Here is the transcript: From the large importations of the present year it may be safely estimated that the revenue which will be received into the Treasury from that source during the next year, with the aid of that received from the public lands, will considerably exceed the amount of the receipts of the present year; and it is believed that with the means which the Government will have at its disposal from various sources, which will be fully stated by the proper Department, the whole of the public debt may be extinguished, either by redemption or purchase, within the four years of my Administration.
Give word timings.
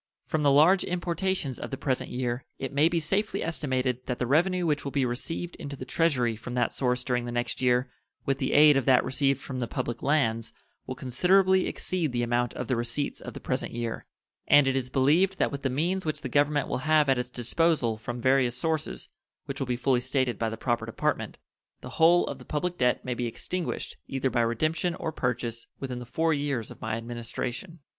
From 0.25 0.41
the 0.41 0.49
large 0.49 0.83
importations 0.83 1.59
of 1.59 1.69
the 1.69 1.77
present 1.77 2.09
year 2.09 2.43
it 2.57 2.73
may 2.73 2.89
be 2.89 2.99
safely 2.99 3.43
estimated 3.43 4.07
that 4.07 4.17
the 4.17 4.25
revenue 4.25 4.65
which 4.65 4.83
will 4.83 4.91
be 4.91 5.05
received 5.05 5.55
into 5.57 5.75
the 5.75 5.85
Treasury 5.85 6.35
from 6.35 6.55
that 6.55 6.73
source 6.73 7.03
during 7.03 7.25
the 7.25 7.31
next 7.31 7.61
year, 7.61 7.87
with 8.25 8.39
the 8.39 8.53
aid 8.53 8.75
of 8.77 8.85
that 8.85 9.03
received 9.03 9.39
from 9.39 9.59
the 9.59 9.67
public 9.67 10.01
lands, 10.01 10.53
will 10.87 10.95
considerably 10.95 11.67
exceed 11.67 12.11
the 12.13 12.23
amount 12.23 12.55
of 12.55 12.67
the 12.67 12.75
receipts 12.75 13.21
of 13.21 13.35
the 13.35 13.39
present 13.39 13.73
year; 13.73 14.07
and 14.47 14.65
it 14.65 14.75
is 14.75 14.89
believed 14.89 15.37
that 15.37 15.51
with 15.51 15.61
the 15.61 15.69
means 15.69 16.03
which 16.03 16.21
the 16.21 16.29
Government 16.29 16.67
will 16.67 16.79
have 16.79 17.07
at 17.07 17.19
its 17.19 17.29
disposal 17.29 17.95
from 17.95 18.19
various 18.19 18.57
sources, 18.57 19.07
which 19.45 19.59
will 19.59 19.67
be 19.67 19.75
fully 19.77 19.99
stated 19.99 20.39
by 20.39 20.49
the 20.49 20.57
proper 20.57 20.87
Department, 20.87 21.37
the 21.81 21.89
whole 22.01 22.25
of 22.25 22.39
the 22.39 22.43
public 22.43 22.75
debt 22.75 23.05
may 23.05 23.13
be 23.13 23.27
extinguished, 23.27 23.97
either 24.07 24.31
by 24.31 24.41
redemption 24.41 24.95
or 24.95 25.11
purchase, 25.11 25.67
within 25.79 25.99
the 25.99 26.07
four 26.07 26.33
years 26.33 26.71
of 26.71 26.81
my 26.81 26.95
Administration. 26.97 27.77